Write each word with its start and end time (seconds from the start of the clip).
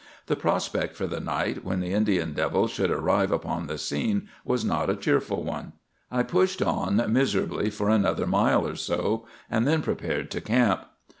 The 0.25 0.35
prospect 0.35 0.95
for 0.95 1.05
the 1.05 1.19
night, 1.19 1.63
when 1.63 1.79
the 1.79 1.93
Indian 1.93 2.33
devil 2.33 2.67
should 2.67 2.89
arrive 2.89 3.31
upon 3.31 3.67
the 3.67 3.77
scene, 3.77 4.27
was 4.43 4.65
not 4.65 4.89
a 4.89 4.95
cheerful 4.95 5.43
one. 5.43 5.73
I 6.09 6.23
pushed 6.23 6.59
on 6.63 7.03
miserably 7.13 7.69
for 7.69 7.87
another 7.91 8.25
mile 8.25 8.65
or 8.65 8.75
so, 8.77 9.27
and 9.47 9.67
then 9.67 9.83
prepared 9.83 10.31
to 10.31 10.41
camp. 10.41 10.85